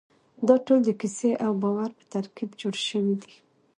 [0.47, 3.33] دا ټول د کیسې او باور په ترکیب جوړ شوي دي.